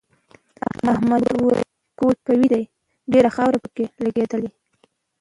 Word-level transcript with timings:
احمد 0.91 1.23
وویل 1.31 1.63
کور 1.99 2.13
قوي 2.27 2.47
دی 2.53 2.63
ډېره 3.11 3.29
خاوره 3.35 3.57
پکې 3.63 3.83
لگېدلې. 4.03 4.49